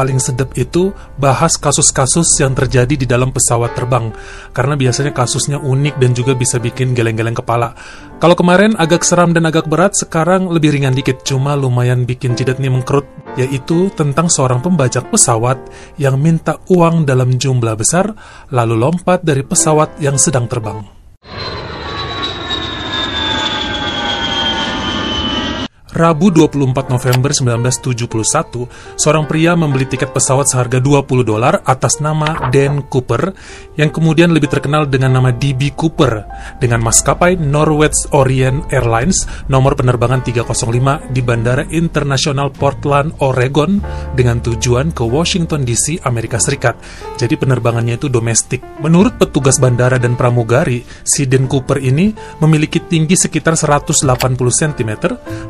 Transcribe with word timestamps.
paling 0.00 0.16
sedap 0.16 0.56
itu 0.56 0.96
bahas 1.20 1.60
kasus-kasus 1.60 2.32
yang 2.40 2.56
terjadi 2.56 2.96
di 2.96 3.04
dalam 3.04 3.28
pesawat 3.28 3.76
terbang 3.76 4.08
karena 4.56 4.80
biasanya 4.80 5.12
kasusnya 5.12 5.60
unik 5.60 6.00
dan 6.00 6.16
juga 6.16 6.32
bisa 6.32 6.56
bikin 6.56 6.96
geleng-geleng 6.96 7.36
kepala. 7.36 7.76
Kalau 8.16 8.32
kemarin 8.32 8.76
agak 8.80 9.04
seram 9.04 9.36
dan 9.36 9.44
agak 9.48 9.68
berat, 9.68 9.92
sekarang 9.96 10.48
lebih 10.48 10.76
ringan 10.76 10.92
dikit, 10.92 11.24
cuma 11.24 11.56
lumayan 11.56 12.04
bikin 12.04 12.36
jidat 12.36 12.60
nih 12.60 12.68
mengkerut, 12.68 13.08
yaitu 13.36 13.88
tentang 13.96 14.28
seorang 14.28 14.60
pembajak 14.60 15.08
pesawat 15.08 15.56
yang 15.96 16.20
minta 16.20 16.60
uang 16.68 17.08
dalam 17.08 17.40
jumlah 17.40 17.76
besar, 17.80 18.12
lalu 18.52 18.76
lompat 18.76 19.24
dari 19.24 19.40
pesawat 19.40 19.96
yang 20.04 20.20
sedang 20.20 20.44
terbang. 20.48 20.84
Rabu 26.00 26.32
24 26.32 26.88
November 26.88 27.28
1971, 27.28 28.96
seorang 28.96 29.28
pria 29.28 29.52
membeli 29.52 29.84
tiket 29.84 30.16
pesawat 30.16 30.48
seharga 30.48 30.80
20 30.80 31.28
dolar 31.28 31.60
atas 31.60 32.00
nama 32.00 32.48
Dan 32.48 32.88
Cooper, 32.88 33.36
yang 33.76 33.92
kemudian 33.92 34.32
lebih 34.32 34.48
terkenal 34.48 34.88
dengan 34.88 35.20
nama 35.20 35.28
DB 35.28 35.76
Cooper, 35.76 36.24
dengan 36.56 36.80
maskapai 36.80 37.36
Northwest 37.36 38.16
Orient 38.16 38.64
Airlines 38.72 39.28
nomor 39.52 39.76
penerbangan 39.76 40.24
305 40.24 41.12
di 41.12 41.20
Bandara 41.20 41.68
Internasional 41.68 42.48
Portland, 42.48 43.20
Oregon, 43.20 43.84
dengan 44.16 44.40
tujuan 44.40 44.96
ke 44.96 45.04
Washington 45.04 45.68
DC, 45.68 46.00
Amerika 46.08 46.40
Serikat. 46.40 46.80
Jadi 47.20 47.36
penerbangannya 47.36 48.00
itu 48.00 48.08
domestik. 48.08 48.64
Menurut 48.80 49.20
petugas 49.20 49.60
bandara 49.60 50.00
dan 50.00 50.16
pramugari, 50.16 50.80
si 51.04 51.28
Dan 51.28 51.44
Cooper 51.44 51.76
ini 51.76 52.16
memiliki 52.40 52.80
tinggi 52.80 53.20
sekitar 53.20 53.52
180 53.52 54.00
cm, 54.48 54.92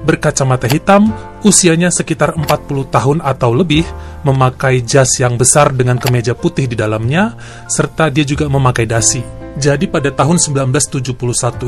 berkaca 0.02 0.39
berkacamata 0.40 0.72
hitam, 0.72 1.12
usianya 1.44 1.92
sekitar 1.92 2.32
40 2.32 2.88
tahun 2.88 3.18
atau 3.20 3.52
lebih, 3.52 3.84
memakai 4.24 4.80
jas 4.80 5.20
yang 5.20 5.36
besar 5.36 5.68
dengan 5.76 6.00
kemeja 6.00 6.32
putih 6.32 6.64
di 6.64 6.72
dalamnya, 6.72 7.36
serta 7.68 8.08
dia 8.08 8.24
juga 8.24 8.48
memakai 8.48 8.88
dasi. 8.88 9.20
Jadi 9.60 9.84
pada 9.84 10.08
tahun 10.08 10.40
1971 10.40 11.12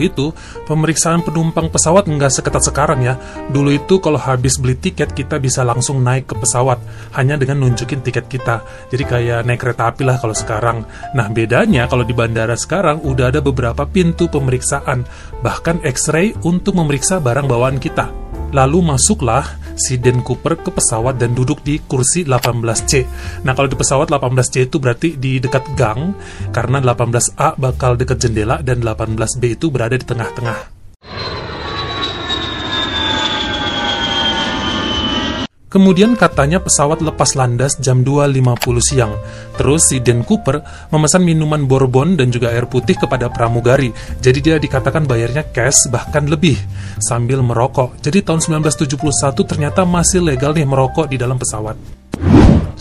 itu, 0.01 0.33
pemeriksaan 0.65 1.21
penumpang 1.21 1.69
pesawat 1.69 2.09
nggak 2.09 2.33
seketat 2.33 2.65
sekarang 2.65 3.05
ya. 3.05 3.21
Dulu 3.53 3.77
itu 3.77 4.01
kalau 4.01 4.17
habis 4.17 4.57
beli 4.57 4.79
tiket, 4.81 5.13
kita 5.13 5.37
bisa 5.37 5.61
langsung 5.61 6.01
naik 6.01 6.33
ke 6.33 6.35
pesawat, 6.41 6.81
hanya 7.13 7.37
dengan 7.37 7.61
nunjukin 7.61 8.01
tiket 8.01 8.33
kita. 8.33 8.65
Jadi 8.89 9.05
kayak 9.05 9.45
naik 9.45 9.61
kereta 9.61 9.93
api 9.93 10.09
lah 10.09 10.17
kalau 10.17 10.33
sekarang. 10.33 10.89
Nah 11.13 11.29
bedanya 11.29 11.85
kalau 11.93 12.09
di 12.09 12.17
bandara 12.17 12.57
sekarang 12.57 13.05
udah 13.05 13.29
ada 13.29 13.45
beberapa 13.45 13.85
pintu 13.85 14.33
pemeriksaan, 14.33 15.05
bahkan 15.45 15.77
x-ray 15.85 16.33
untuk 16.49 16.79
memeriksa 16.79 17.21
barang 17.21 17.45
bawaan 17.45 17.77
kita. 17.77 18.32
Lalu 18.53 18.85
masuklah 18.85 19.57
si 19.75 19.97
Dan 19.97 20.21
Cooper 20.21 20.61
ke 20.61 20.69
pesawat 20.69 21.17
dan 21.17 21.33
duduk 21.33 21.65
di 21.65 21.81
kursi 21.81 22.29
18C. 22.29 23.09
Nah, 23.49 23.57
kalau 23.57 23.69
di 23.69 23.77
pesawat 23.77 24.13
18C 24.13 24.69
itu 24.69 24.77
berarti 24.77 25.17
di 25.17 25.41
dekat 25.41 25.73
gang, 25.73 26.13
karena 26.53 26.85
18A 26.85 27.57
bakal 27.57 27.97
dekat 27.97 28.21
jendela 28.21 28.61
dan 28.61 28.85
18B 28.85 29.57
itu 29.57 29.73
berada 29.73 29.97
di 29.97 30.05
tengah-tengah. 30.05 30.82
Kemudian 35.73 36.21
katanya 36.21 36.61
pesawat 36.61 37.01
lepas 37.01 37.33
landas 37.33 37.81
jam 37.81 38.05
2.50 38.05 38.61
siang. 38.85 39.17
Terus 39.57 39.89
si 39.89 40.05
Dan 40.05 40.21
Cooper 40.21 40.61
memesan 40.93 41.25
minuman 41.25 41.65
bourbon 41.65 42.13
dan 42.13 42.29
juga 42.29 42.53
air 42.53 42.69
putih 42.69 43.01
kepada 43.01 43.33
pramugari. 43.33 43.89
Jadi 44.21 44.39
dia 44.45 44.61
dikatakan 44.61 45.09
bayarnya 45.09 45.49
cash 45.49 45.89
bahkan 45.89 46.29
lebih 46.29 46.61
sambil 47.01 47.41
merokok. 47.41 47.97
Jadi 48.05 48.21
tahun 48.21 48.61
1971 48.61 49.49
ternyata 49.49 49.89
masih 49.89 50.21
legal 50.21 50.53
nih 50.53 50.69
merokok 50.69 51.09
di 51.09 51.17
dalam 51.17 51.41
pesawat. 51.41 52.02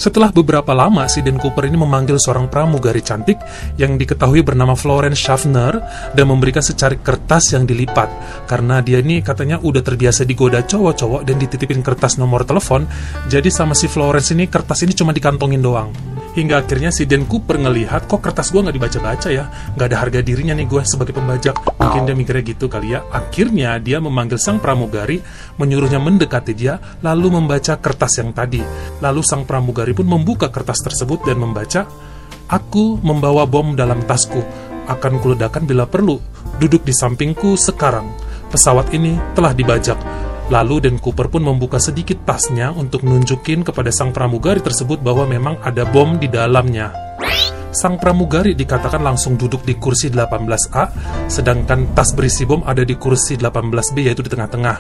Setelah 0.02 0.34
beberapa 0.34 0.74
lama, 0.74 1.06
si 1.06 1.22
Dan 1.22 1.38
Cooper 1.38 1.70
ini 1.70 1.78
memanggil 1.78 2.18
seorang 2.18 2.50
pramugari 2.50 3.06
cantik 3.06 3.38
yang 3.78 4.02
diketahui 4.02 4.42
bernama 4.42 4.74
Florence 4.74 5.22
Schaffner 5.22 5.78
dan 6.18 6.26
memberikan 6.26 6.66
secari 6.66 6.98
kertas 6.98 7.54
yang 7.54 7.70
dilipat. 7.70 8.10
Karena 8.50 8.82
dia 8.82 8.98
ini 8.98 9.22
katanya 9.22 9.62
udah 9.62 9.86
terbiasa 9.86 10.26
digoda 10.26 10.66
cowok-cowok 10.66 11.22
dan 11.22 11.38
dititipin 11.38 11.86
kertas 11.86 12.18
nomor 12.18 12.42
telepon, 12.50 12.90
jadi 13.30 13.54
sama 13.54 13.78
si 13.78 13.86
Florence 13.86 14.34
ini 14.34 14.50
kertas 14.50 14.82
ini 14.82 14.98
cuma 14.98 15.14
dikantongin 15.14 15.62
doang. 15.62 15.94
Hingga 16.32 16.64
akhirnya 16.64 16.96
si 16.96 17.04
Dan 17.04 17.28
Cooper 17.28 17.60
ngelihat 17.60 18.08
kok 18.08 18.24
kertas 18.24 18.56
gue 18.56 18.64
nggak 18.64 18.76
dibaca-baca 18.80 19.28
ya, 19.28 19.52
nggak 19.76 19.88
ada 19.92 19.98
harga 20.00 20.20
dirinya 20.24 20.56
nih 20.56 20.64
gue 20.64 20.82
sebagai 20.88 21.12
pembajak. 21.12 21.60
Mungkin 21.76 22.08
dia 22.08 22.16
mikirnya 22.16 22.44
gitu 22.48 22.72
kali 22.72 22.96
ya. 22.96 23.04
Akhirnya 23.12 23.76
dia 23.84 24.00
memanggil 24.00 24.40
sang 24.40 24.64
pramugari, 24.64 25.20
menyuruhnya 25.60 26.00
mendekati 26.00 26.56
dia, 26.56 26.80
lalu 27.04 27.36
membaca 27.36 27.76
kertas 27.76 28.24
yang 28.24 28.32
tadi. 28.32 28.64
Lalu 29.04 29.22
sang 29.28 29.44
pramugari 29.44 29.92
pun 29.92 30.08
membuka 30.08 30.48
kertas 30.48 30.80
tersebut 30.80 31.28
dan 31.28 31.36
membaca, 31.44 31.84
Aku 32.52 33.00
membawa 33.00 33.48
bom 33.48 33.80
dalam 33.80 34.04
tasku, 34.04 34.44
akan 34.88 35.24
kuledakan 35.24 35.64
bila 35.64 35.88
perlu. 35.88 36.20
Duduk 36.60 36.84
di 36.84 36.92
sampingku 36.92 37.56
sekarang. 37.56 38.12
Pesawat 38.52 38.92
ini 38.92 39.16
telah 39.32 39.56
dibajak 39.56 39.96
Lalu 40.52 40.84
Dan 40.84 41.00
Cooper 41.00 41.32
pun 41.32 41.48
membuka 41.48 41.80
sedikit 41.80 42.28
tasnya 42.28 42.76
untuk 42.76 43.08
nunjukin 43.08 43.64
kepada 43.64 43.88
sang 43.88 44.12
pramugari 44.12 44.60
tersebut 44.60 45.00
bahwa 45.00 45.24
memang 45.24 45.56
ada 45.64 45.88
bom 45.88 46.20
di 46.20 46.28
dalamnya. 46.28 47.11
Sang 47.72 47.96
pramugari 47.96 48.52
dikatakan 48.52 49.00
langsung 49.00 49.40
duduk 49.40 49.64
di 49.64 49.80
kursi 49.80 50.12
18A, 50.12 50.84
sedangkan 51.32 51.96
tas 51.96 52.12
berisi 52.12 52.44
bom 52.44 52.60
ada 52.68 52.84
di 52.84 53.00
kursi 53.00 53.40
18B 53.40 54.12
yaitu 54.12 54.20
di 54.20 54.28
tengah-tengah. 54.28 54.78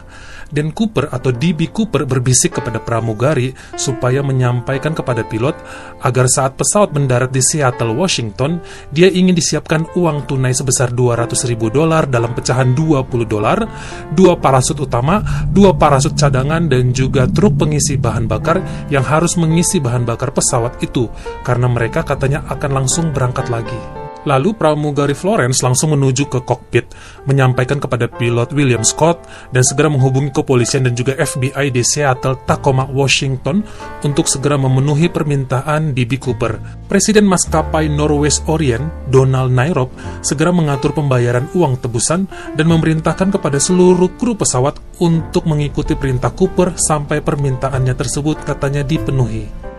Dan 0.51 0.75
Cooper 0.75 1.07
atau 1.07 1.31
DB 1.31 1.71
Cooper 1.71 2.03
berbisik 2.03 2.59
kepada 2.59 2.83
pramugari 2.83 3.55
supaya 3.79 4.19
menyampaikan 4.19 4.91
kepada 4.91 5.23
pilot 5.23 5.55
agar 6.03 6.27
saat 6.27 6.59
pesawat 6.59 6.91
mendarat 6.91 7.31
di 7.31 7.39
Seattle, 7.39 7.95
Washington, 7.95 8.59
dia 8.91 9.07
ingin 9.07 9.31
disiapkan 9.31 9.87
uang 9.95 10.27
tunai 10.27 10.51
sebesar 10.51 10.91
200 10.91 11.47
ribu 11.47 11.71
dolar 11.71 12.03
dalam 12.11 12.35
pecahan 12.35 12.75
20 12.75 13.07
dolar, 13.23 13.63
dua 14.11 14.35
parasut 14.35 14.75
utama, 14.75 15.23
dua 15.47 15.71
parasut 15.79 16.11
cadangan, 16.19 16.67
dan 16.67 16.91
juga 16.91 17.23
truk 17.31 17.55
pengisi 17.55 17.95
bahan 17.95 18.27
bakar 18.27 18.59
yang 18.91 19.07
harus 19.07 19.39
mengisi 19.39 19.79
bahan 19.79 20.03
bakar 20.03 20.35
pesawat 20.35 20.83
itu, 20.83 21.07
karena 21.47 21.71
mereka 21.71 22.03
katanya 22.03 22.43
akan 22.51 22.80
langsung 22.81 23.13
berangkat 23.13 23.53
lagi. 23.53 24.01
Lalu 24.21 24.53
pramugari 24.53 25.17
Florence 25.17 25.65
langsung 25.65 25.97
menuju 25.97 26.29
ke 26.29 26.45
kokpit, 26.45 26.93
menyampaikan 27.25 27.81
kepada 27.81 28.05
pilot 28.05 28.53
William 28.53 28.85
Scott 28.85 29.25
dan 29.49 29.65
segera 29.65 29.89
menghubungi 29.89 30.29
kepolisian 30.29 30.85
dan 30.85 30.93
juga 30.93 31.17
FBI 31.17 31.73
di 31.73 31.81
Seattle, 31.81 32.37
Tacoma, 32.45 32.85
Washington 32.85 33.65
untuk 34.05 34.29
segera 34.29 34.61
memenuhi 34.61 35.09
permintaan 35.09 35.97
DB 35.97 36.21
Cooper. 36.21 36.85
Presiden 36.85 37.25
maskapai 37.25 37.89
Northwest 37.89 38.45
Orient, 38.45 39.09
Donald 39.09 39.49
Nairop, 39.49 39.89
segera 40.21 40.53
mengatur 40.53 40.93
pembayaran 40.93 41.49
uang 41.57 41.81
tebusan 41.81 42.29
dan 42.53 42.65
memerintahkan 42.69 43.33
kepada 43.33 43.57
seluruh 43.57 44.21
kru 44.21 44.37
pesawat 44.37 44.77
untuk 45.01 45.49
mengikuti 45.49 45.97
perintah 45.97 46.29
Cooper 46.29 46.77
sampai 46.77 47.25
permintaannya 47.25 47.97
tersebut 47.97 48.45
katanya 48.45 48.85
dipenuhi. 48.85 49.70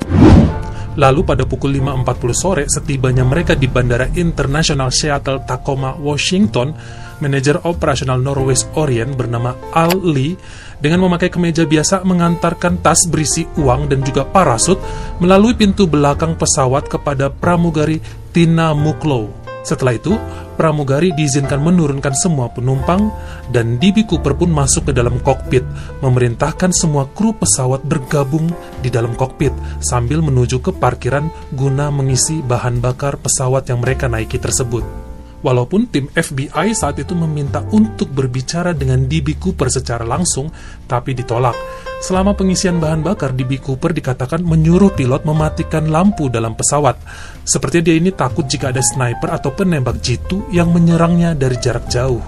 Lalu 0.92 1.20
pada 1.24 1.48
pukul 1.48 1.80
5.40 1.80 2.36
sore, 2.36 2.64
setibanya 2.68 3.24
mereka 3.24 3.56
di 3.56 3.64
Bandara 3.64 4.12
Internasional 4.12 4.92
Seattle 4.92 5.40
Tacoma, 5.48 5.96
Washington, 5.96 6.76
manajer 7.22 7.64
operasional 7.64 8.20
Northwest 8.20 8.68
Orient 8.76 9.16
bernama 9.16 9.56
Al 9.72 9.94
Lee 10.04 10.36
dengan 10.82 11.06
memakai 11.08 11.32
kemeja 11.32 11.64
biasa 11.64 12.02
mengantarkan 12.04 12.82
tas 12.84 13.06
berisi 13.08 13.48
uang 13.56 13.88
dan 13.88 14.04
juga 14.04 14.26
parasut 14.26 14.76
melalui 15.22 15.56
pintu 15.56 15.88
belakang 15.88 16.36
pesawat 16.36 16.90
kepada 16.90 17.32
pramugari 17.32 18.02
Tina 18.34 18.76
Muklow. 18.76 19.30
Setelah 19.62 19.94
itu, 19.94 20.18
pramugari 20.62 21.10
diizinkan 21.10 21.58
menurunkan 21.58 22.14
semua 22.14 22.46
penumpang 22.54 23.10
dan 23.50 23.82
DB 23.82 24.06
Cooper 24.06 24.38
pun 24.38 24.54
masuk 24.54 24.86
ke 24.86 24.92
dalam 24.94 25.18
kokpit, 25.18 25.66
memerintahkan 25.98 26.70
semua 26.70 27.10
kru 27.10 27.34
pesawat 27.34 27.82
bergabung 27.82 28.46
di 28.78 28.86
dalam 28.86 29.18
kokpit 29.18 29.50
sambil 29.82 30.22
menuju 30.22 30.62
ke 30.62 30.70
parkiran 30.70 31.26
guna 31.50 31.90
mengisi 31.90 32.38
bahan 32.46 32.78
bakar 32.78 33.18
pesawat 33.18 33.66
yang 33.66 33.82
mereka 33.82 34.06
naiki 34.06 34.38
tersebut. 34.38 35.01
Walaupun 35.42 35.90
tim 35.90 36.06
FBI 36.06 36.70
saat 36.70 37.02
itu 37.02 37.18
meminta 37.18 37.66
untuk 37.74 38.14
berbicara 38.14 38.70
dengan 38.72 39.10
DB 39.10 39.34
Cooper 39.42 39.66
secara 39.66 40.06
langsung, 40.06 40.48
tapi 40.86 41.18
ditolak. 41.18 41.54
Selama 42.02 42.34
pengisian 42.34 42.78
bahan 42.78 43.02
bakar, 43.02 43.34
DB 43.34 43.58
Cooper 43.58 43.90
dikatakan 43.90 44.42
menyuruh 44.42 44.94
pilot 44.94 45.26
mematikan 45.26 45.90
lampu 45.90 46.30
dalam 46.30 46.54
pesawat. 46.54 46.98
Sepertinya 47.42 47.90
dia 47.90 47.96
ini 47.98 48.10
takut 48.14 48.46
jika 48.46 48.70
ada 48.70 48.82
sniper 48.82 49.34
atau 49.34 49.50
penembak 49.50 49.98
jitu 49.98 50.46
yang 50.54 50.70
menyerangnya 50.70 51.34
dari 51.34 51.58
jarak 51.58 51.90
jauh. 51.90 52.22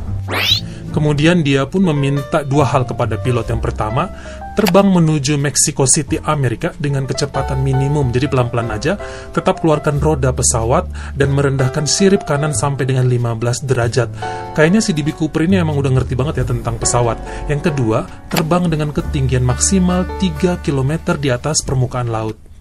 Kemudian 0.95 1.43
dia 1.43 1.67
pun 1.67 1.83
meminta 1.91 2.47
dua 2.47 2.71
hal 2.71 2.87
kepada 2.87 3.19
pilot. 3.19 3.51
Yang 3.51 3.63
pertama, 3.67 4.15
terbang 4.55 4.87
menuju 4.89 5.35
Mexico 5.37 5.85
City, 5.85 6.17
Amerika 6.23 6.73
dengan 6.79 7.05
kecepatan 7.05 7.61
minimum. 7.61 8.15
Jadi 8.15 8.31
pelan-pelan 8.31 8.71
aja, 8.71 8.97
tetap 9.35 9.61
keluarkan 9.61 9.99
roda 9.99 10.31
pesawat 10.31 10.89
dan 11.19 11.35
merendahkan 11.35 11.85
sirip 11.85 12.23
kanan 12.25 12.55
sampai 12.55 12.87
dengan 12.87 13.07
15 13.11 13.67
derajat. 13.67 14.09
Kayaknya 14.55 14.81
si 14.81 14.95
DB 14.95 15.13
Cooper 15.13 15.45
ini 15.45 15.59
emang 15.59 15.77
udah 15.77 15.91
ngerti 15.91 16.15
banget 16.15 16.43
ya 16.43 16.47
tentang 16.47 16.79
pesawat. 16.79 17.19
Yang 17.51 17.75
kedua, 17.75 18.07
terbang 18.31 18.71
dengan 18.71 18.95
ketinggian 18.95 19.43
maksimal 19.43 20.07
3 20.23 20.63
km 20.63 21.19
di 21.19 21.29
atas 21.35 21.61
permukaan 21.67 22.09
laut. 22.09 22.54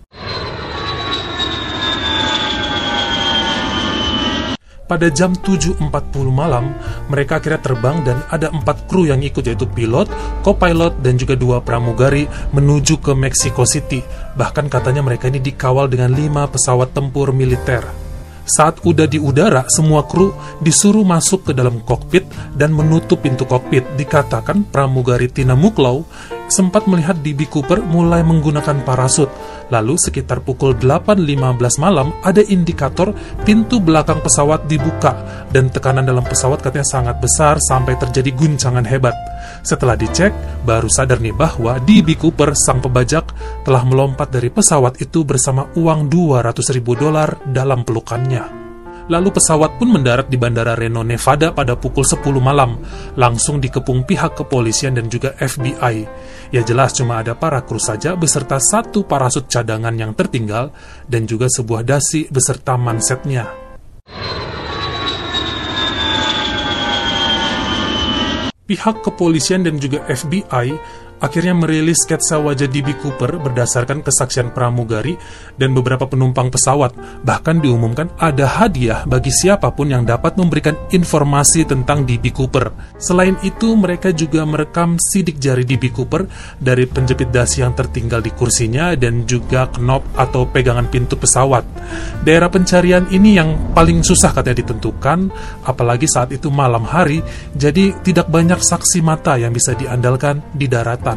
Pada 4.94 5.10
jam 5.10 5.34
7.40 5.34 5.90
malam, 6.30 6.78
mereka 7.10 7.42
akhirnya 7.42 7.66
terbang 7.66 8.06
dan 8.06 8.22
ada 8.30 8.54
empat 8.54 8.86
kru 8.86 9.10
yang 9.10 9.26
ikut 9.26 9.42
yaitu 9.42 9.66
pilot, 9.66 10.06
co-pilot, 10.46 11.02
dan 11.02 11.18
juga 11.18 11.34
dua 11.34 11.66
pramugari 11.66 12.30
menuju 12.54 13.02
ke 13.02 13.18
Mexico 13.18 13.66
City. 13.66 14.06
Bahkan 14.38 14.70
katanya 14.70 15.02
mereka 15.02 15.34
ini 15.34 15.42
dikawal 15.42 15.90
dengan 15.90 16.14
lima 16.14 16.46
pesawat 16.46 16.94
tempur 16.94 17.34
militer. 17.34 17.82
Saat 18.46 18.86
udah 18.86 19.10
di 19.10 19.18
udara, 19.18 19.66
semua 19.66 20.06
kru 20.06 20.30
disuruh 20.62 21.02
masuk 21.02 21.50
ke 21.50 21.52
dalam 21.58 21.82
kokpit 21.82 22.30
dan 22.54 22.70
menutup 22.70 23.26
pintu 23.26 23.50
kokpit. 23.50 23.98
Dikatakan 23.98 24.70
pramugari 24.70 25.26
Tina 25.26 25.58
Muklau 25.58 26.06
sempat 26.54 26.86
melihat 26.86 27.18
DB 27.26 27.50
Cooper 27.50 27.82
mulai 27.82 28.22
menggunakan 28.22 28.86
parasut. 28.86 29.28
Lalu 29.74 29.98
sekitar 29.98 30.46
pukul 30.46 30.78
8.15 30.78 31.82
malam 31.82 32.14
ada 32.22 32.46
indikator 32.46 33.18
pintu 33.42 33.82
belakang 33.82 34.22
pesawat 34.22 34.70
dibuka 34.70 35.18
dan 35.50 35.74
tekanan 35.74 36.06
dalam 36.06 36.22
pesawat 36.22 36.62
katanya 36.62 36.86
sangat 36.86 37.18
besar 37.18 37.58
sampai 37.58 37.98
terjadi 37.98 38.30
guncangan 38.38 38.86
hebat. 38.86 39.18
Setelah 39.66 39.98
dicek, 39.98 40.32
baru 40.62 40.88
sadar 40.88 41.18
nih 41.18 41.34
bahwa 41.34 41.82
DB 41.82 42.14
Cooper, 42.22 42.54
sang 42.54 42.80
pebajak, 42.80 43.34
telah 43.66 43.82
melompat 43.82 44.30
dari 44.30 44.54
pesawat 44.54 45.02
itu 45.02 45.26
bersama 45.26 45.66
uang 45.74 46.06
200 46.14 46.76
ribu 46.78 46.94
dolar 46.94 47.42
dalam 47.50 47.82
pelukannya. 47.82 48.63
Lalu 49.12 49.36
pesawat 49.36 49.76
pun 49.76 49.92
mendarat 49.92 50.32
di 50.32 50.40
Bandara 50.40 50.80
Reno, 50.80 51.04
Nevada 51.04 51.52
pada 51.52 51.76
pukul 51.76 52.08
10 52.08 52.24
malam, 52.40 52.80
langsung 53.20 53.60
dikepung 53.60 54.08
pihak 54.08 54.40
kepolisian 54.40 54.96
dan 54.96 55.12
juga 55.12 55.36
FBI. 55.36 56.08
Ya 56.56 56.62
jelas 56.64 56.96
cuma 56.96 57.20
ada 57.20 57.36
para 57.36 57.60
kru 57.68 57.82
saja 57.82 58.16
beserta 58.16 58.64
satu 58.64 59.04
parasut 59.04 59.52
cadangan 59.52 59.92
yang 59.92 60.16
tertinggal 60.16 60.72
dan 61.12 61.28
juga 61.28 61.52
sebuah 61.52 61.84
dasi 61.84 62.32
beserta 62.32 62.80
mansetnya. 62.80 63.52
Pihak 68.64 69.04
kepolisian 69.04 69.68
dan 69.68 69.76
juga 69.76 70.08
FBI 70.08 70.80
akhirnya 71.24 71.56
merilis 71.56 72.04
sketsa 72.04 72.36
wajah 72.44 72.68
DB 72.68 73.00
Cooper 73.00 73.40
berdasarkan 73.40 74.04
kesaksian 74.04 74.52
pramugari 74.52 75.16
dan 75.56 75.72
beberapa 75.72 76.04
penumpang 76.04 76.52
pesawat. 76.52 77.24
Bahkan 77.24 77.64
diumumkan 77.64 78.12
ada 78.20 78.44
hadiah 78.60 79.08
bagi 79.08 79.32
siapa 79.32 79.72
pun 79.72 79.88
yang 79.96 80.04
dapat 80.04 80.36
memberikan 80.36 80.76
informasi 80.92 81.64
tentang 81.64 82.04
DB 82.04 82.36
Cooper. 82.36 83.00
Selain 83.00 83.40
itu, 83.48 83.72
mereka 83.80 84.12
juga 84.12 84.44
merekam 84.44 85.00
sidik 85.00 85.40
jari 85.40 85.64
DB 85.64 85.96
Cooper 85.96 86.28
dari 86.60 86.84
penjepit 86.84 87.32
dasi 87.32 87.64
yang 87.64 87.72
tertinggal 87.72 88.20
di 88.20 88.36
kursinya 88.36 88.92
dan 89.00 89.24
juga 89.24 89.72
knop 89.72 90.04
atau 90.20 90.44
pegangan 90.44 90.92
pintu 90.92 91.16
pesawat. 91.16 91.64
Daerah 92.28 92.52
pencarian 92.52 93.08
ini 93.14 93.40
yang 93.40 93.72
paling 93.72 94.04
susah 94.04 94.36
katanya 94.36 94.66
ditentukan, 94.66 95.32
apalagi 95.64 96.10
saat 96.10 96.36
itu 96.36 96.52
malam 96.52 96.84
hari, 96.84 97.24
jadi 97.56 97.96
tidak 98.04 98.28
banyak 98.28 98.60
saksi 98.60 99.00
mata 99.00 99.40
yang 99.40 99.56
bisa 99.56 99.78
diandalkan 99.78 100.44
di 100.52 100.68
daratan. 100.68 101.13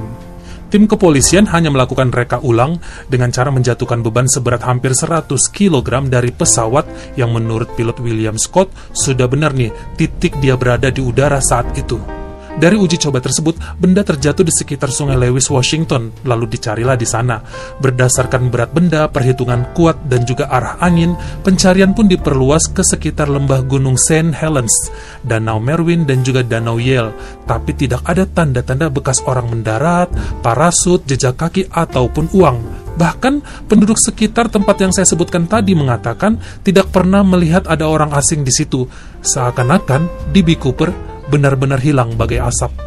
Tim 0.66 0.90
kepolisian 0.90 1.46
hanya 1.54 1.70
melakukan 1.70 2.10
reka 2.10 2.42
ulang 2.42 2.82
dengan 3.06 3.30
cara 3.30 3.54
menjatuhkan 3.54 4.02
beban 4.02 4.26
seberat 4.26 4.66
hampir 4.66 4.98
100 4.98 5.30
kg 5.54 6.10
dari 6.10 6.34
pesawat 6.34 7.14
yang 7.14 7.30
menurut 7.30 7.70
pilot 7.78 8.02
William 8.02 8.34
Scott 8.34 8.74
sudah 8.90 9.30
benar 9.30 9.54
nih 9.54 9.70
titik 9.94 10.34
dia 10.42 10.58
berada 10.58 10.90
di 10.90 10.98
udara 10.98 11.38
saat 11.38 11.70
itu. 11.78 12.25
Dari 12.56 12.72
uji 12.72 12.96
coba 12.96 13.20
tersebut, 13.20 13.76
benda 13.76 14.00
terjatuh 14.00 14.40
di 14.40 14.48
sekitar 14.48 14.88
sungai 14.88 15.20
Lewis, 15.20 15.52
Washington, 15.52 16.08
lalu 16.24 16.48
dicarilah 16.56 16.96
di 16.96 17.04
sana. 17.04 17.44
Berdasarkan 17.84 18.48
berat 18.48 18.72
benda, 18.72 19.04
perhitungan 19.12 19.76
kuat, 19.76 20.08
dan 20.08 20.24
juga 20.24 20.48
arah 20.48 20.80
angin, 20.80 21.12
pencarian 21.44 21.92
pun 21.92 22.08
diperluas 22.08 22.72
ke 22.72 22.80
sekitar 22.80 23.28
lembah 23.28 23.60
gunung 23.60 24.00
St. 24.00 24.32
Helens, 24.32 24.72
Danau 25.20 25.60
Merwin, 25.60 26.08
dan 26.08 26.24
juga 26.24 26.40
Danau 26.40 26.80
Yale. 26.80 27.12
Tapi 27.44 27.76
tidak 27.76 28.00
ada 28.08 28.24
tanda-tanda 28.24 28.88
bekas 28.88 29.20
orang 29.28 29.52
mendarat, 29.52 30.08
parasut, 30.40 31.04
jejak 31.04 31.36
kaki, 31.36 31.68
ataupun 31.68 32.32
uang. 32.32 32.88
Bahkan 32.96 33.68
penduduk 33.68 34.00
sekitar 34.00 34.48
tempat 34.48 34.80
yang 34.80 34.96
saya 34.96 35.04
sebutkan 35.04 35.44
tadi 35.44 35.76
mengatakan 35.76 36.40
tidak 36.64 36.88
pernah 36.88 37.20
melihat 37.20 37.68
ada 37.68 37.84
orang 37.84 38.16
asing 38.16 38.40
di 38.40 38.52
situ. 38.52 38.88
Seakan-akan 39.20 40.32
D.B. 40.32 40.56
Cooper 40.56 41.15
benar-benar 41.30 41.82
hilang 41.82 42.14
bagai 42.14 42.42
asap. 42.42 42.86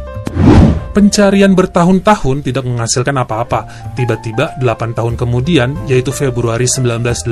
Pencarian 0.90 1.54
bertahun-tahun 1.54 2.42
tidak 2.42 2.66
menghasilkan 2.66 3.14
apa-apa. 3.22 3.94
Tiba-tiba 3.94 4.58
8 4.58 4.98
tahun 4.98 5.14
kemudian, 5.14 5.86
yaitu 5.86 6.10
Februari 6.10 6.66
1980, 6.66 7.30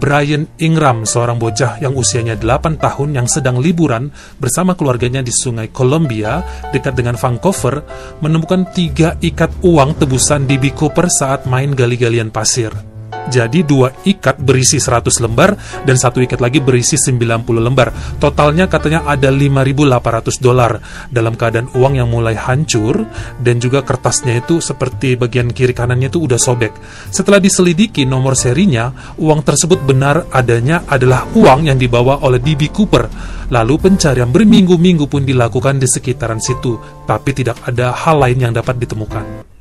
Brian 0.00 0.48
Ingram, 0.56 1.04
seorang 1.04 1.36
bocah 1.36 1.76
yang 1.84 1.92
usianya 1.92 2.40
8 2.40 2.80
tahun 2.80 3.20
yang 3.20 3.28
sedang 3.28 3.60
liburan 3.60 4.08
bersama 4.40 4.72
keluarganya 4.72 5.20
di 5.20 5.28
sungai 5.28 5.68
Columbia 5.68 6.40
dekat 6.72 6.96
dengan 6.96 7.20
Vancouver, 7.20 7.84
menemukan 8.24 8.64
tiga 8.72 9.20
ikat 9.20 9.60
uang 9.60 10.00
tebusan 10.00 10.48
DB 10.48 10.72
Cooper 10.72 11.12
saat 11.12 11.44
main 11.44 11.76
gali-galian 11.76 12.32
pasir. 12.32 12.91
Jadi 13.30 13.62
dua 13.62 13.94
ikat 14.02 14.42
berisi 14.42 14.82
100 14.82 15.22
lembar 15.22 15.54
dan 15.86 15.94
satu 15.94 16.18
ikat 16.18 16.42
lagi 16.42 16.58
berisi 16.58 16.98
90 16.98 17.46
lembar. 17.62 17.94
Totalnya 18.18 18.66
katanya 18.66 19.06
ada 19.06 19.30
5.800 19.30 20.42
dolar 20.42 20.82
dalam 21.12 21.38
keadaan 21.38 21.70
uang 21.76 21.94
yang 22.02 22.08
mulai 22.10 22.34
hancur 22.34 23.06
dan 23.38 23.62
juga 23.62 23.86
kertasnya 23.86 24.42
itu 24.42 24.58
seperti 24.58 25.14
bagian 25.14 25.52
kiri 25.54 25.76
kanannya 25.76 26.10
itu 26.10 26.18
udah 26.18 26.40
sobek. 26.40 26.74
Setelah 27.12 27.38
diselidiki 27.38 28.02
nomor 28.08 28.34
serinya, 28.34 28.90
uang 29.20 29.46
tersebut 29.46 29.84
benar 29.86 30.26
adanya 30.34 30.82
adalah 30.90 31.28
uang 31.36 31.70
yang 31.70 31.78
dibawa 31.78 32.24
oleh 32.26 32.42
DB 32.42 32.72
Cooper. 32.74 33.06
Lalu 33.52 33.74
pencarian 33.76 34.32
berminggu-minggu 34.32 35.06
pun 35.12 35.28
dilakukan 35.28 35.76
di 35.76 35.84
sekitaran 35.84 36.40
situ, 36.40 36.80
tapi 37.04 37.36
tidak 37.36 37.60
ada 37.68 37.92
hal 37.92 38.16
lain 38.16 38.48
yang 38.48 38.52
dapat 38.56 38.80
ditemukan. 38.80 39.51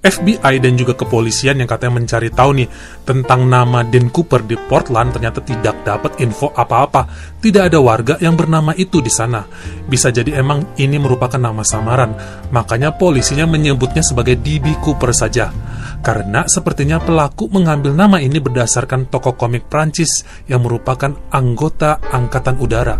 FBI 0.00 0.64
dan 0.64 0.80
juga 0.80 0.96
kepolisian 0.96 1.60
yang 1.60 1.68
katanya 1.68 2.00
mencari 2.00 2.32
tahu 2.32 2.56
nih 2.56 2.68
tentang 3.04 3.44
nama 3.44 3.84
Dan 3.84 4.08
Cooper 4.08 4.40
di 4.48 4.56
Portland 4.56 5.12
ternyata 5.12 5.44
tidak 5.44 5.84
dapat 5.84 6.16
info 6.24 6.48
apa-apa. 6.56 7.04
Tidak 7.36 7.68
ada 7.68 7.76
warga 7.84 8.16
yang 8.16 8.32
bernama 8.32 8.72
itu 8.72 9.04
di 9.04 9.12
sana. 9.12 9.44
Bisa 9.84 10.08
jadi 10.08 10.40
emang 10.40 10.72
ini 10.80 10.96
merupakan 10.96 11.36
nama 11.36 11.60
samaran. 11.60 12.16
Makanya 12.48 12.96
polisinya 12.96 13.44
menyebutnya 13.44 14.00
sebagai 14.00 14.40
DB 14.40 14.80
Cooper 14.80 15.12
saja. 15.12 15.52
Karena 16.00 16.48
sepertinya 16.48 16.96
pelaku 16.96 17.52
mengambil 17.52 17.92
nama 17.92 18.24
ini 18.24 18.40
berdasarkan 18.40 19.12
tokoh 19.12 19.36
komik 19.36 19.68
Prancis 19.68 20.24
yang 20.48 20.64
merupakan 20.64 21.12
anggota 21.28 22.00
Angkatan 22.08 22.56
Udara. 22.56 22.96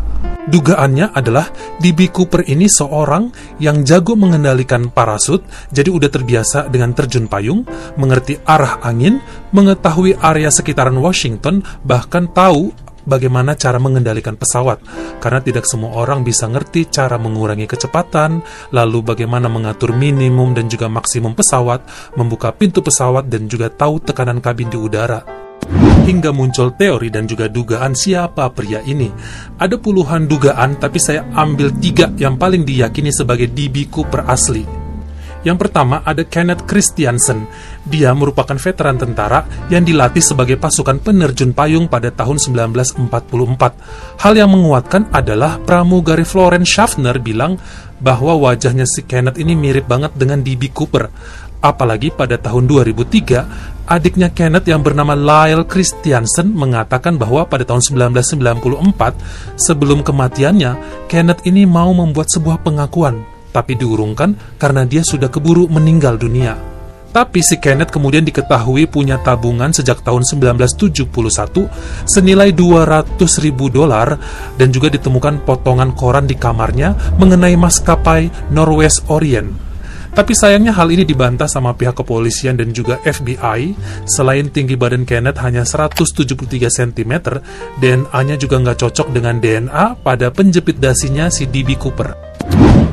Dugaannya 0.50 1.14
adalah 1.14 1.46
DB 1.78 2.10
Cooper 2.10 2.42
ini 2.48 2.66
seorang 2.66 3.30
yang 3.62 3.86
jago 3.86 4.18
mengendalikan 4.18 4.90
parasut, 4.90 5.46
jadi 5.70 5.92
udah 5.92 6.10
terbiasa 6.10 6.66
dengan 6.72 6.89
terjun 6.92 7.26
payung, 7.26 7.66
mengerti 7.96 8.38
arah 8.44 8.80
angin, 8.84 9.22
mengetahui 9.54 10.18
area 10.20 10.48
sekitaran 10.52 10.96
Washington, 10.98 11.62
bahkan 11.82 12.30
tahu 12.30 12.74
bagaimana 13.08 13.56
cara 13.56 13.80
mengendalikan 13.80 14.36
pesawat, 14.36 14.80
karena 15.18 15.40
tidak 15.40 15.64
semua 15.64 15.96
orang 15.96 16.22
bisa 16.22 16.46
ngerti 16.46 16.88
cara 16.92 17.16
mengurangi 17.16 17.64
kecepatan, 17.64 18.44
lalu 18.70 19.02
bagaimana 19.02 19.48
mengatur 19.48 19.96
minimum 19.96 20.52
dan 20.52 20.68
juga 20.68 20.86
maksimum 20.86 21.32
pesawat, 21.32 21.82
membuka 22.14 22.52
pintu 22.52 22.84
pesawat, 22.84 23.26
dan 23.26 23.48
juga 23.48 23.72
tahu 23.72 23.98
tekanan 24.04 24.38
kabin 24.38 24.68
di 24.68 24.78
udara 24.78 25.40
hingga 26.00 26.34
muncul 26.34 26.74
teori 26.74 27.12
dan 27.12 27.28
juga 27.28 27.46
dugaan 27.46 27.94
siapa 27.94 28.50
pria 28.50 28.82
ini. 28.82 29.06
Ada 29.60 29.78
puluhan 29.78 30.26
dugaan, 30.26 30.80
tapi 30.80 30.98
saya 30.98 31.28
ambil 31.36 31.70
tiga 31.78 32.10
yang 32.18 32.34
paling 32.34 32.66
diyakini 32.66 33.14
sebagai 33.14 33.52
DB 33.52 33.86
Cooper 33.86 34.26
asli. 34.26 34.79
Yang 35.40 35.56
pertama 35.66 36.04
ada 36.04 36.20
Kenneth 36.20 36.68
Christiansen. 36.68 37.48
Dia 37.88 38.12
merupakan 38.12 38.56
veteran 38.60 39.00
tentara 39.00 39.48
yang 39.72 39.88
dilatih 39.88 40.20
sebagai 40.20 40.60
pasukan 40.60 41.00
penerjun 41.00 41.56
payung 41.56 41.88
pada 41.88 42.12
tahun 42.12 42.36
1944. 42.36 44.20
Hal 44.20 44.32
yang 44.36 44.52
menguatkan 44.52 45.08
adalah 45.08 45.56
pramugari 45.64 46.28
Florence 46.28 46.68
Schaffner 46.68 47.16
bilang 47.16 47.56
bahwa 48.00 48.36
wajahnya 48.36 48.84
si 48.84 49.04
Kenneth 49.04 49.40
ini 49.40 49.56
mirip 49.56 49.88
banget 49.88 50.12
dengan 50.12 50.44
DB 50.44 50.68
Cooper. 50.72 51.08
Apalagi 51.60 52.08
pada 52.08 52.40
tahun 52.40 52.64
2003, 52.64 53.84
adiknya 53.84 54.32
Kenneth 54.32 54.64
yang 54.64 54.80
bernama 54.80 55.12
Lyle 55.12 55.68
Christiansen 55.68 56.56
mengatakan 56.56 57.20
bahwa 57.20 57.44
pada 57.44 57.68
tahun 57.68 57.84
1994, 57.84 59.60
sebelum 59.60 60.00
kematiannya, 60.00 61.04
Kenneth 61.04 61.44
ini 61.44 61.68
mau 61.68 61.92
membuat 61.92 62.32
sebuah 62.32 62.64
pengakuan, 62.64 63.20
tapi 63.50 63.76
diurungkan 63.76 64.58
karena 64.58 64.86
dia 64.86 65.02
sudah 65.04 65.28
keburu 65.30 65.66
meninggal 65.70 66.16
dunia. 66.16 66.70
Tapi 67.10 67.42
si 67.42 67.58
Kenneth 67.58 67.90
kemudian 67.90 68.22
diketahui 68.22 68.86
punya 68.86 69.18
tabungan 69.18 69.74
sejak 69.74 70.06
tahun 70.06 70.22
1971 70.22 71.10
senilai 72.06 72.54
200 72.54 73.18
ribu 73.42 73.66
dolar 73.66 74.14
dan 74.54 74.70
juga 74.70 74.94
ditemukan 74.94 75.42
potongan 75.42 75.90
koran 75.98 76.30
di 76.30 76.38
kamarnya 76.38 77.18
mengenai 77.18 77.58
maskapai 77.58 78.54
Northwest 78.54 79.10
Orient 79.10 79.50
Tapi 80.10 80.34
sayangnya 80.34 80.74
hal 80.74 80.90
ini 80.90 81.06
dibantah 81.06 81.46
sama 81.46 81.70
pihak 81.70 81.94
kepolisian 81.94 82.58
dan 82.58 82.74
juga 82.74 82.98
FBI. 83.06 83.78
Selain 84.10 84.50
tinggi 84.50 84.74
badan 84.74 85.06
Kenneth 85.06 85.38
hanya 85.38 85.62
173 85.62 86.34
cm, 86.66 87.12
DNA-nya 87.78 88.34
juga 88.34 88.58
nggak 88.58 88.78
cocok 88.86 89.14
dengan 89.14 89.38
DNA 89.38 90.02
pada 90.02 90.34
penjepit 90.34 90.82
dasinya 90.82 91.30
si 91.30 91.46
D.B. 91.46 91.78
Cooper. 91.78 92.29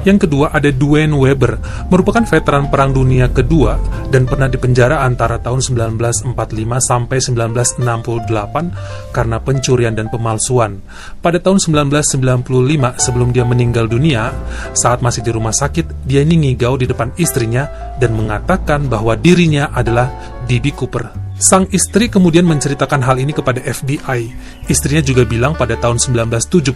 Yang 0.07 0.23
kedua 0.23 0.55
ada 0.55 0.71
Dwayne 0.71 1.11
Weber, 1.11 1.59
merupakan 1.91 2.23
veteran 2.23 2.71
Perang 2.71 2.95
Dunia 2.95 3.27
Kedua 3.27 3.75
dan 4.07 4.23
pernah 4.23 4.47
dipenjara 4.47 5.03
antara 5.03 5.35
tahun 5.35 5.59
1945 5.59 6.31
sampai 6.79 7.17
1968 7.19 9.11
karena 9.11 9.37
pencurian 9.43 9.91
dan 9.91 10.07
pemalsuan. 10.07 10.79
Pada 11.19 11.43
tahun 11.43 11.59
1995 11.59 13.03
sebelum 13.03 13.35
dia 13.35 13.43
meninggal 13.43 13.91
dunia, 13.91 14.31
saat 14.71 15.03
masih 15.03 15.27
di 15.27 15.31
rumah 15.35 15.51
sakit, 15.51 16.07
dia 16.07 16.23
ini 16.23 16.39
ngigau 16.39 16.79
di 16.79 16.87
depan 16.87 17.11
istrinya 17.19 17.67
dan 17.99 18.15
mengatakan 18.15 18.87
bahwa 18.87 19.11
dirinya 19.19 19.75
adalah 19.75 20.36
D.B. 20.47 20.71
Cooper. 20.71 21.27
Sang 21.37 21.69
istri 21.69 22.09
kemudian 22.09 22.49
menceritakan 22.49 23.05
hal 23.05 23.21
ini 23.21 23.29
kepada 23.29 23.61
FBI. 23.61 24.33
Istrinya 24.73 25.05
juga 25.05 25.21
bilang 25.21 25.53
pada 25.53 25.77
tahun 25.77 26.01
1971, 26.01 26.73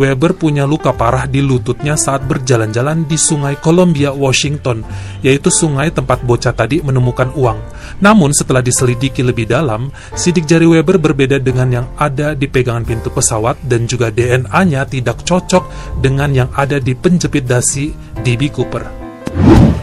Weber 0.00 0.32
punya 0.32 0.64
luka 0.64 0.96
parah 0.96 1.28
di 1.28 1.44
lututnya 1.44 1.92
saat 2.00 2.24
berjalan-jalan 2.24 3.04
di 3.04 3.20
sungai 3.20 3.60
Columbia, 3.60 4.08
Washington, 4.08 4.88
yaitu 5.20 5.52
sungai 5.52 5.92
tempat 5.92 6.24
bocah 6.24 6.56
tadi 6.56 6.80
menemukan 6.80 7.28
uang. 7.36 7.60
Namun 8.00 8.32
setelah 8.32 8.64
diselidiki 8.64 9.20
lebih 9.20 9.44
dalam, 9.44 9.92
sidik 10.16 10.48
jari 10.48 10.64
Weber 10.64 10.96
berbeda 10.96 11.36
dengan 11.36 11.68
yang 11.68 11.86
ada 12.00 12.32
di 12.32 12.48
pegangan 12.48 12.88
pintu 12.88 13.12
pesawat 13.12 13.60
dan 13.68 13.84
juga 13.84 14.08
DNA-nya 14.08 14.88
tidak 14.88 15.28
cocok 15.28 16.00
dengan 16.00 16.32
yang 16.32 16.48
ada 16.56 16.80
di 16.80 16.96
penjepit 16.96 17.44
dasi 17.44 17.92
D.B. 18.24 18.48
Cooper. 18.48 18.88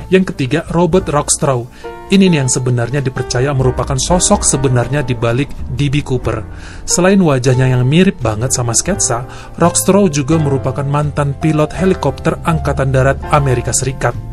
Yang 0.10 0.34
ketiga, 0.34 0.66
Robert 0.74 1.06
Rockstraw. 1.06 1.94
Ini 2.06 2.30
yang 2.30 2.46
sebenarnya 2.46 3.02
dipercaya 3.02 3.50
merupakan 3.58 3.98
sosok 3.98 4.46
sebenarnya 4.46 5.02
di 5.02 5.18
balik 5.18 5.50
D.B. 5.74 6.06
Cooper. 6.06 6.46
Selain 6.86 7.18
wajahnya 7.18 7.66
yang 7.66 7.82
mirip 7.82 8.22
banget 8.22 8.54
sama 8.54 8.78
sketsa, 8.78 9.26
Rockstrow 9.58 10.06
juga 10.06 10.38
merupakan 10.38 10.86
mantan 10.86 11.34
pilot 11.34 11.74
helikopter 11.74 12.38
Angkatan 12.46 12.94
Darat 12.94 13.18
Amerika 13.34 13.74
Serikat. 13.74 14.25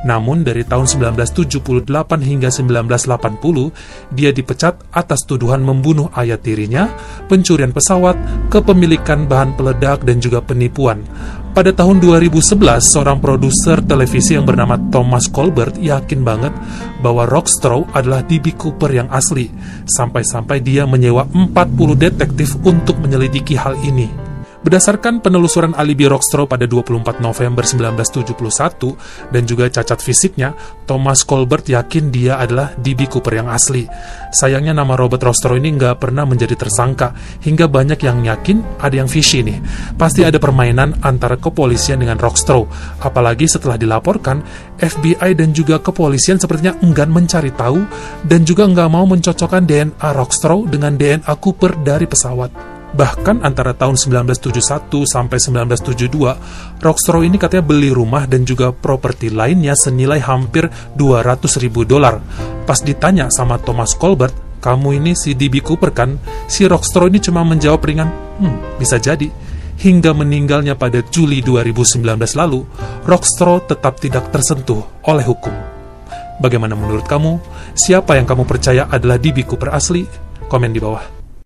Namun 0.00 0.40
dari 0.40 0.64
tahun 0.64 0.88
1978 0.88 1.84
hingga 2.24 2.48
1980, 2.48 4.16
dia 4.16 4.30
dipecat 4.32 4.80
atas 4.88 5.28
tuduhan 5.28 5.60
membunuh 5.60 6.08
ayah 6.16 6.40
tirinya, 6.40 6.88
pencurian 7.28 7.72
pesawat, 7.74 8.16
kepemilikan 8.48 9.28
bahan 9.28 9.52
peledak, 9.60 10.00
dan 10.08 10.16
juga 10.16 10.40
penipuan. 10.40 11.04
Pada 11.50 11.74
tahun 11.74 11.98
2011, 11.98 12.78
seorang 12.80 13.18
produser 13.18 13.82
televisi 13.82 14.38
yang 14.38 14.46
bernama 14.46 14.78
Thomas 14.88 15.26
Colbert 15.26 15.76
yakin 15.76 16.22
banget 16.22 16.54
bahwa 17.02 17.26
Rockstrow 17.26 17.90
adalah 17.90 18.22
D.B. 18.22 18.54
Cooper 18.54 18.94
yang 18.94 19.10
asli, 19.10 19.50
sampai-sampai 19.84 20.62
dia 20.62 20.86
menyewa 20.86 21.26
40 21.28 21.50
detektif 21.98 22.54
untuk 22.62 23.02
menyelidiki 23.02 23.58
hal 23.58 23.74
ini. 23.82 24.29
Berdasarkan 24.60 25.24
penelusuran 25.24 25.72
alibi 25.72 26.04
Rockstrow 26.04 26.44
pada 26.44 26.68
24 26.68 27.24
November 27.24 27.64
1971 27.64 29.32
dan 29.32 29.42
juga 29.48 29.72
cacat 29.72 30.04
fisiknya, 30.04 30.52
Thomas 30.84 31.24
Colbert 31.24 31.64
yakin 31.64 32.12
dia 32.12 32.36
adalah 32.36 32.76
D.B. 32.76 33.08
Cooper 33.08 33.40
yang 33.40 33.48
asli. 33.48 33.88
Sayangnya 34.36 34.76
nama 34.76 35.00
Robert 35.00 35.24
Rockstrow 35.24 35.56
ini 35.56 35.72
nggak 35.80 36.04
pernah 36.04 36.28
menjadi 36.28 36.60
tersangka, 36.60 37.16
hingga 37.40 37.72
banyak 37.72 38.04
yang 38.04 38.20
yakin 38.20 38.60
ada 38.84 39.00
yang 39.00 39.08
fishy 39.08 39.40
nih. 39.40 39.64
Pasti 39.96 40.28
ada 40.28 40.36
permainan 40.36 40.92
antara 41.00 41.40
kepolisian 41.40 42.04
dengan 42.04 42.20
Rockstrow, 42.20 42.68
apalagi 43.00 43.48
setelah 43.48 43.80
dilaporkan, 43.80 44.44
FBI 44.76 45.40
dan 45.40 45.56
juga 45.56 45.80
kepolisian 45.80 46.36
sepertinya 46.36 46.76
enggan 46.84 47.08
mencari 47.08 47.48
tahu 47.56 47.80
dan 48.28 48.44
juga 48.44 48.68
nggak 48.68 48.92
mau 48.92 49.08
mencocokkan 49.08 49.64
DNA 49.64 50.08
Rockstrow 50.12 50.68
dengan 50.68 51.00
DNA 51.00 51.32
Cooper 51.40 51.80
dari 51.80 52.04
pesawat. 52.04 52.79
Bahkan 52.90 53.46
antara 53.46 53.70
tahun 53.70 53.94
1971 53.94 55.06
sampai 55.06 55.38
1972, 55.38 56.82
Rockstrow 56.82 57.22
ini 57.22 57.38
katanya 57.38 57.62
beli 57.62 57.94
rumah 57.94 58.26
dan 58.26 58.42
juga 58.42 58.74
properti 58.74 59.30
lainnya 59.30 59.78
senilai 59.78 60.18
hampir 60.18 60.66
200 60.98 61.62
ribu 61.62 61.86
dolar. 61.86 62.18
Pas 62.66 62.82
ditanya 62.82 63.30
sama 63.30 63.62
Thomas 63.62 63.94
Colbert, 63.94 64.34
kamu 64.58 64.98
ini 64.98 65.14
si 65.14 65.38
D.B. 65.38 65.62
Cooper 65.62 65.94
kan? 65.94 66.18
Si 66.50 66.66
Rockstrow 66.66 67.06
ini 67.06 67.22
cuma 67.22 67.46
menjawab 67.46 67.80
ringan, 67.80 68.10
hmm, 68.42 68.82
bisa 68.82 68.98
jadi. 68.98 69.30
Hingga 69.80 70.12
meninggalnya 70.12 70.76
pada 70.76 71.00
Juli 71.00 71.40
2019 71.40 72.04
lalu, 72.36 72.68
Rockstrow 73.08 73.64
tetap 73.64 73.96
tidak 73.96 74.28
tersentuh 74.28 74.84
oleh 75.08 75.24
hukum. 75.24 75.54
Bagaimana 76.42 76.76
menurut 76.76 77.08
kamu? 77.08 77.40
Siapa 77.72 78.18
yang 78.18 78.28
kamu 78.28 78.44
percaya 78.44 78.90
adalah 78.90 79.16
D.B. 79.16 79.46
Cooper 79.48 79.72
asli? 79.72 80.04
Komen 80.50 80.74
di 80.74 80.82
bawah. 80.82 81.19